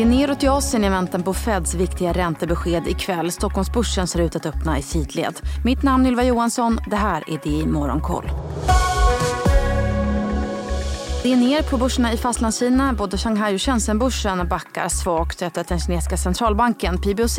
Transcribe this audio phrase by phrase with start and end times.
[0.00, 3.32] Det är neråt i Asien i väntan på Feds viktiga räntebesked ikväll.
[3.32, 5.40] Stockholmsbörsen ser ut att öppna i sidled.
[5.64, 6.78] Mitt namn är Ylva Johansson.
[6.90, 8.24] Det här är det i Morgonkoll.
[11.22, 12.92] Det är ner på börserna i Fastlandskina.
[12.92, 17.38] Både Shanghai och Shenzhenbörsen backar svagt efter att den kinesiska centralbanken PBOC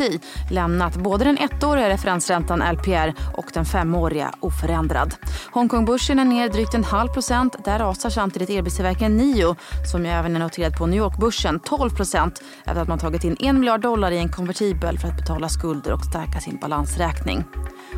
[0.50, 5.14] lämnat både den ettåriga referensräntan LPR och den femåriga oförändrad.
[5.52, 7.64] Hongkongbörsen är ner drygt en halv procent.
[7.64, 9.56] Där rasar samtidigt elbilstillverkaren Nio
[9.92, 13.36] som ju även är noterad på New York-börsen 12 procent efter att man tagit in
[13.40, 17.44] en miljard dollar i en konvertibel för att betala skulder och stärka sin balansräkning.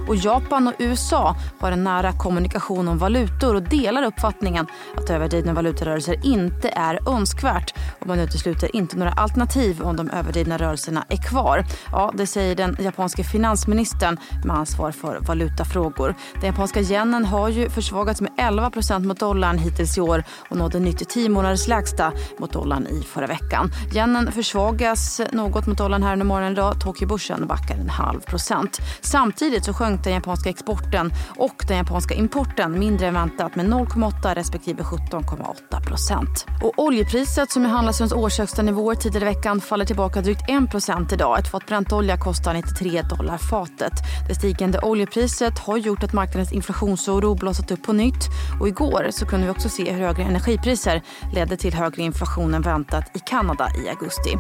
[0.08, 4.66] Och Japan och USA har en nära kommunikation om valutor och delar uppfattningen
[4.96, 7.74] att överdrivna valutarörelser inte är önskvärt.
[8.00, 11.64] Och man utesluter inte några alternativ om de överdrivna rörelserna är kvar.
[11.92, 16.14] Ja, det säger den japanske finansministern med ansvar för valutafrågor.
[16.34, 20.80] Den japanska yenen har ju försvagats med 11% mot dollarn hittills i år och nådde
[20.80, 23.70] nytt 10 månaders lägsta mot dollarn i förra veckan.
[23.94, 26.80] Yenen försvagas något mot dollarn här under morgonen idag.
[26.80, 28.80] Tokyobörsen backar en halv procent.
[29.00, 34.34] Samtidigt så sjönk den japanska exporten och den japanska importen mindre än väntat med 0,8
[34.34, 36.46] respektive 17,8 procent.
[36.62, 41.12] Och oljepriset som handlas runt årshögsta nivåer tidigare i veckan faller tillbaka drygt 1 procent
[41.12, 41.38] idag.
[41.38, 43.92] Ett fat bräntolja kostar 93 dollar fatet.
[44.28, 48.28] Det stigande oljepriset har gjort att marknadens inflationsoro blossat upp på nytt
[48.60, 51.02] och igår så kunde vi också se hur högre energipriser
[51.34, 54.30] ledde till högre inflation än väntat i Kanada i augusti.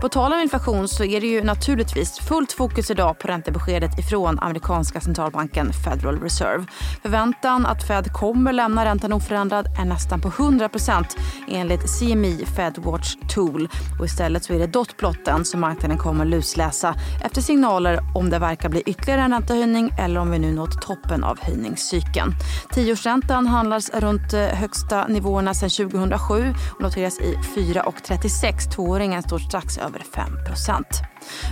[0.00, 4.38] På tal om inflation så är det ju naturligtvis fullt fokus idag på räntebeskedet ifrån
[4.38, 6.64] amerikanska centralbanken Federal Reserve.
[7.02, 11.04] Förväntan att Fed kommer lämna räntan oförändrad är nästan på 100%
[11.48, 13.68] enligt CME Fedwatch Tool.
[13.98, 18.68] Och istället så är det dotplotten som marknaden kommer lusläsa efter signaler om det verkar
[18.68, 22.32] bli ytterligare en räntehöjning eller om vi nu nått toppen av höjningscykeln.
[22.70, 28.74] Tioårsräntan handlas runt eh, högsta nivåerna sedan 2007 och noteras i 4,36.
[28.74, 30.24] Tvååringen står strax över 5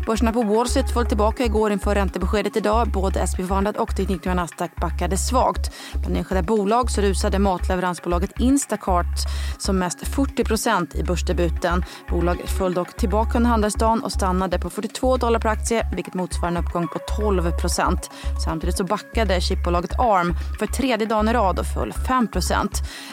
[0.07, 2.89] Börserna på Wall Street föll tillbaka igår inför räntebeskedet idag.
[2.93, 5.73] Både S&P 500 och Teknik och Nasdaq backade svagt.
[5.95, 9.17] Bland enskilda bolag så rusade matleveransbolaget Instacart
[9.59, 11.85] som mest 40% i börsdebuten.
[12.09, 16.53] Bolaget föll dock tillbaka under handelsdagen och stannade på 42 dollar per aktie vilket motsvarar
[16.53, 17.99] en uppgång på 12%
[18.45, 22.69] Samtidigt så backade chipbolaget Arm för tredje dagen i rad och föll 5%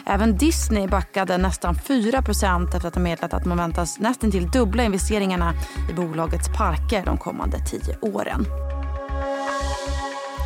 [0.06, 4.82] Även Disney backade nästan 4% efter att ha meddelat att man väntas nästan till dubbla
[4.82, 5.54] investeringarna
[5.90, 8.46] i bolagets parker de kommande tio åren.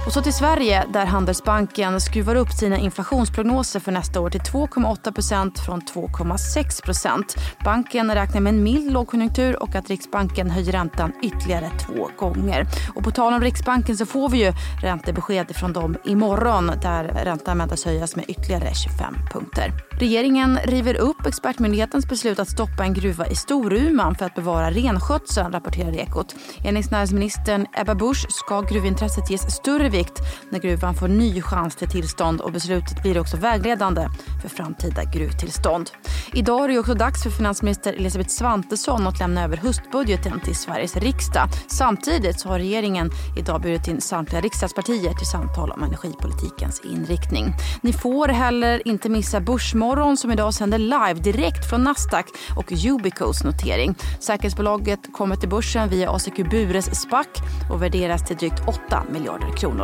[0.06, 5.58] Och så till Sverige där Handelsbanken skruvar upp sina inflationsprognoser för nästa år till 2,8%
[5.64, 12.08] från 2,6% Banken räknar med en mild lågkonjunktur och att Riksbanken höjer räntan ytterligare två
[12.18, 12.66] gånger.
[12.94, 17.58] Och på tal om Riksbanken så får vi ju räntebesked från dem imorgon där räntan
[17.58, 19.72] väntas höjas med ytterligare 25 punkter.
[20.00, 25.52] Regeringen river upp expertmyndighetens beslut att stoppa en gruva i Storuman för att bevara renskötseln,
[25.52, 26.34] rapporterar Ekot.
[26.64, 30.18] Enligt näringsministern Ebba Busch ska gruvintresset ges större vikt
[30.50, 34.08] när gruvan får ny chans till tillstånd och beslutet blir också vägledande
[34.42, 35.90] för framtida gruvtillstånd.
[36.32, 40.96] Idag är det också dags för finansminister Elisabeth Svantesson att lämna över höstbudgeten till Sveriges
[40.96, 41.48] riksdag.
[41.66, 47.54] Samtidigt så har regeringen idag bjudit in samtliga riksdagspartier till samtal om energipolitikens inriktning.
[47.82, 52.26] Ni får heller inte missa Börsmorgon som idag sänder live direkt från Nasdaq
[52.56, 53.94] och Ubicos notering.
[54.20, 57.26] Säkerhetsbolaget kommer till börsen via ACQ Bures SPAC
[57.70, 59.83] och värderas till drygt 8 miljarder kronor.